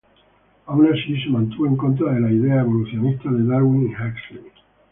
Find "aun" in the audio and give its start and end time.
0.65-0.87